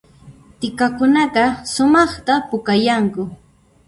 [0.59, 1.43] T'ikakunaqa
[1.73, 3.23] sumaqta pukayanku